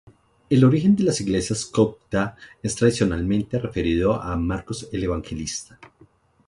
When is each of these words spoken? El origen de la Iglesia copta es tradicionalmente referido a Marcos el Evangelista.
El 0.49 0.63
origen 0.65 0.95
de 0.95 1.03
la 1.03 1.13
Iglesia 1.13 1.55
copta 1.71 2.35
es 2.63 2.73
tradicionalmente 2.73 3.59
referido 3.59 4.19
a 4.19 4.35
Marcos 4.35 4.89
el 4.91 5.03
Evangelista. 5.03 5.77